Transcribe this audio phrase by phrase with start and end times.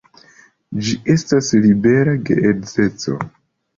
[0.87, 3.19] Ĝi estis "libera geedzeco".